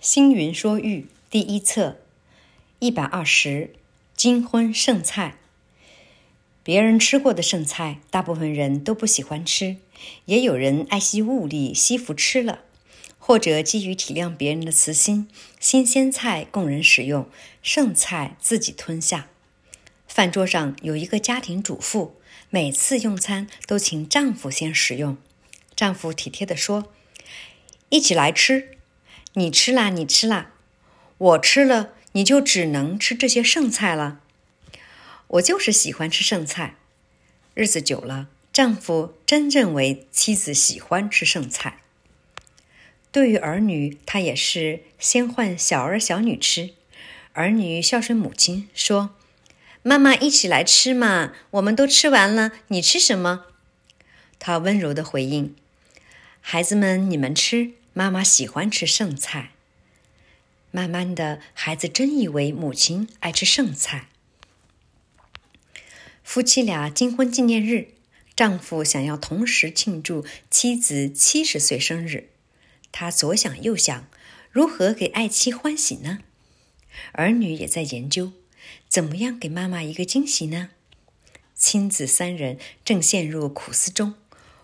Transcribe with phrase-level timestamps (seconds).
[0.00, 1.98] 星云说玉第一册
[2.78, 3.74] 一百二十，
[4.16, 5.36] 金婚剩菜。
[6.62, 9.76] 别人吃过的剩菜，大部分人都不喜欢吃，
[10.24, 12.60] 也有人爱惜物力，惜福吃了，
[13.18, 15.28] 或者基于体谅别人的慈心，
[15.60, 17.28] 新鲜菜供人使用，
[17.62, 19.28] 剩菜自己吞下。
[20.08, 22.16] 饭桌上有一个家庭主妇，
[22.48, 25.18] 每次用餐都请丈夫先食用，
[25.76, 26.90] 丈夫体贴地说
[27.90, 28.78] ：“一起来吃。”
[29.34, 30.50] 你吃啦，你吃啦，
[31.18, 34.20] 我吃了，你就只能吃这些剩菜了。
[35.28, 36.74] 我就是喜欢吃剩菜。
[37.54, 41.78] 日子久了，丈夫真认为妻子喜欢吃剩菜。
[43.12, 46.70] 对于儿女，他也是先换小儿小女吃。
[47.32, 49.14] 儿女孝顺母亲，说
[49.82, 53.46] ：“妈妈一起来吃嘛，我们都吃完了，你吃什么？”
[54.40, 55.54] 他温柔的回应
[56.40, 59.50] ：“孩子们，你们吃。”妈妈喜欢吃剩菜。
[60.70, 64.06] 慢慢的，孩子真以为母亲爱吃剩菜。
[66.22, 67.88] 夫妻俩金婚纪念日，
[68.36, 72.28] 丈夫想要同时庆祝妻子七十岁生日，
[72.92, 74.06] 他左想右想，
[74.52, 76.20] 如何给爱妻欢喜呢？
[77.12, 78.32] 儿女也在研究，
[78.88, 80.70] 怎么样给妈妈一个惊喜呢？
[81.56, 84.14] 亲子三人正陷入苦思中，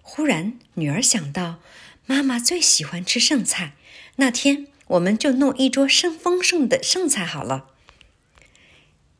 [0.00, 1.60] 忽然女儿想到。
[2.10, 3.74] 妈妈最喜欢吃剩菜，
[4.16, 7.68] 那天我们就弄一桌剩丰盛的剩菜好了。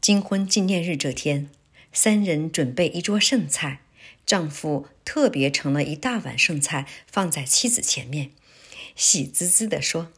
[0.00, 1.48] 金婚纪念日这天，
[1.92, 3.82] 三人准备一桌剩菜，
[4.26, 8.32] 丈夫特别盛了一大碗剩菜放在妻子前面，
[8.96, 10.10] 喜滋滋地说：“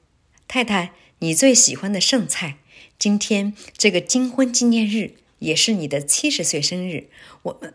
[0.48, 2.56] 太太，你最喜欢的剩菜，
[2.98, 7.10] 今天这个金婚纪念日也是你的七十岁生日，
[7.42, 7.74] 我们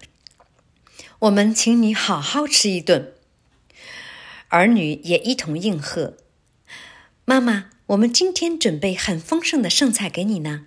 [1.20, 3.14] 我们请你好好吃一顿。”
[4.50, 6.18] 儿女也一同应和
[7.24, 10.66] ：“妈妈，我们今天准备很丰盛的剩菜给你呢。”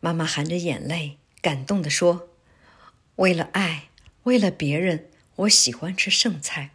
[0.00, 2.28] 妈妈含着眼泪，感动地说
[3.16, 3.84] ：“为了爱，
[4.24, 6.70] 为了别人，我喜欢吃剩菜。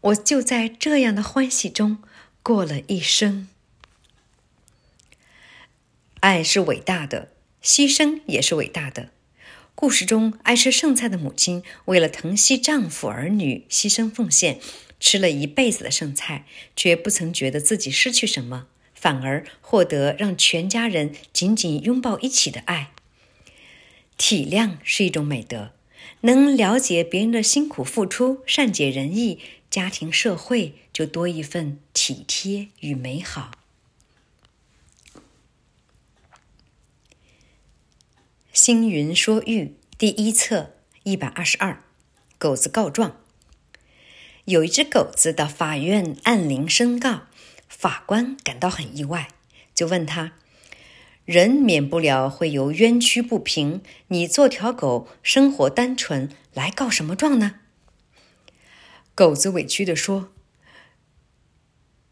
[0.00, 2.02] 我就在这样的欢喜中
[2.42, 3.48] 过了一生。
[6.18, 7.28] 爱是伟大的，
[7.62, 9.10] 牺牲也是伟大的。
[9.76, 14.58] 故事中爱吃剩菜的母亲，为了疼惜丈夫儿女，牺牲奉献。”
[15.04, 22.90] 吃了一辈子的剩菜，却不曾觉得自己失去什么，反而获得让全家人紧紧拥抱一起的爱。
[24.16, 25.72] 体谅是一种美德，
[26.22, 29.38] 能了解别人的辛苦付出，善解人意，
[29.68, 33.52] 家庭社会就多一份体贴与美好。
[38.54, 41.84] 星云说喻第一册一百二十二，
[42.38, 43.20] 狗子告状。
[44.46, 47.22] 有一只狗子到法院按铃申告，
[47.66, 49.28] 法官感到很意外，
[49.74, 50.32] 就问他
[51.24, 57.60] ：“人免不了会有冤屈不平，你做条狗生活单纯，来告什么状呢？”
[59.14, 60.30] 狗子委屈地说：“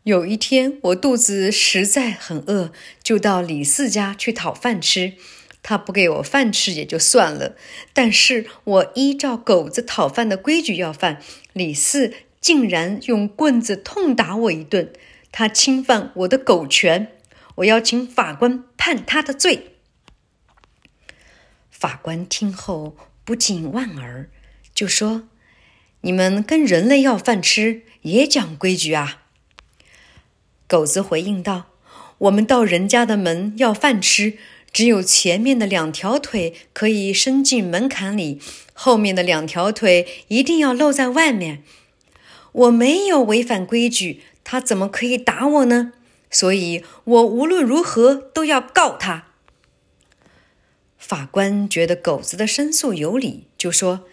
[0.05, 2.73] 有一天我肚子实在很饿，
[3.03, 5.15] 就到李四家去讨饭吃。
[5.63, 7.57] 他不给我饭吃也就算了，
[7.93, 14.93] 但是我依照狗子讨饭的规矩要饭。”李四竟然用棍子痛打我一顿，
[15.31, 17.13] 他侵犯我的狗权，
[17.57, 19.77] 我要请法官判他的罪。
[21.71, 24.29] 法官听后不禁莞尔，
[24.75, 25.29] 就说
[26.03, 29.23] ：“你们跟人类要饭吃也讲规矩啊？”
[30.67, 31.67] 狗子回应道
[32.19, 34.39] ：“我们到人家的门要饭吃，
[34.73, 38.41] 只有前面的两条腿可以伸进门槛里。”
[38.75, 41.63] 后面的两条腿一定要露在外面。
[42.53, 45.93] 我没有违反规矩，他怎么可以打我呢？
[46.31, 49.27] 所以我无论如何都要告他。
[50.99, 54.07] 法官觉得狗子的申诉有理，就说：“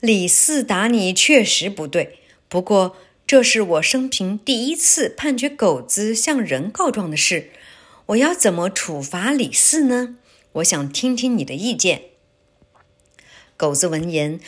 [0.00, 7.50] 李四打你确实不对，不过这是我生平第一次判决狗子向人告状的事。
[8.06, 10.16] 我要怎么处罚李四呢？
[10.52, 12.10] 我想听听你的意见。”
[13.56, 14.40] 狗子闻言，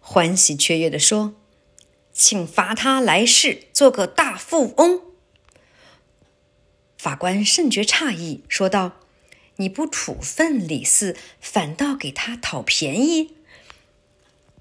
[0.00, 1.34] 欢喜雀跃地说
[2.12, 5.02] ：“请罚他来世做个大富翁。”
[6.98, 9.00] 法官甚觉诧异，说道
[9.56, 13.34] ：“你不处分李四，反倒给他讨便宜？”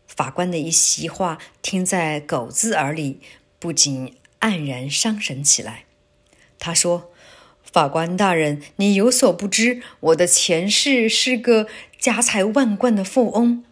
[0.05, 3.21] 法官的一席话听在狗子耳里，
[3.57, 5.85] 不禁黯然伤神起来。
[6.59, 7.10] 他说
[7.71, 11.67] ：“法官大人，你有所不知，我的前世是个……”
[12.01, 13.63] 家财万贯的富翁，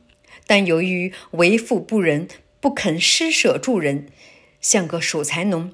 [0.46, 2.28] 但由于为富不仁，
[2.60, 4.06] 不肯施舍助人，
[4.62, 5.72] 像个守财农，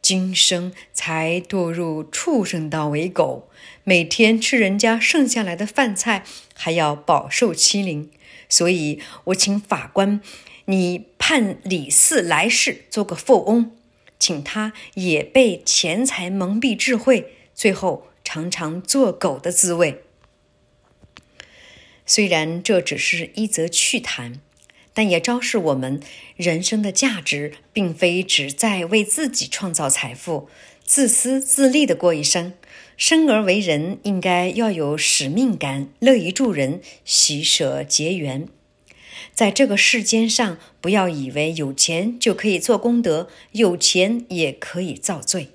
[0.00, 3.50] 今生才堕入畜生道为狗，
[3.84, 6.24] 每天吃人家剩下来的饭菜，
[6.54, 8.10] 还要饱受欺凌。
[8.48, 10.22] 所以，我请法官，
[10.64, 13.72] 你判李四来世做个富翁，
[14.18, 20.00] 请他也被钱财蒙蔽智慧，最后尝尝做狗的滋味。
[22.06, 24.40] 虽然这只是一则趣谈，
[24.94, 26.00] 但也昭示我们，
[26.36, 30.48] 人生的价值并非只在为自己创造财富、
[30.86, 32.54] 自私自利的过一生。
[32.96, 38.48] 生而为人，应该要有使命感，乐于助人，喜舍结缘。
[39.34, 45.48] 在这个世间上，不要以为有钱就可以做功德，有钱也可以造罪；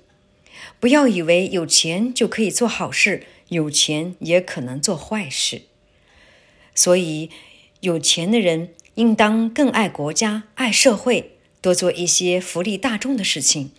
[0.78, 5.62] 不要以为有钱就可以做好事，有钱也可能做坏事。
[6.74, 7.30] 所以，
[7.80, 13.72] 有钱的人应当更爱国家、爱社会，多做一些福利大众的事情。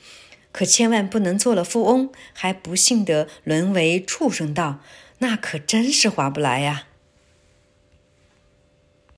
[0.52, 4.80] 可千万不能做了富翁，还不幸地沦为畜生道，
[5.20, 6.87] 那可真是划不来呀。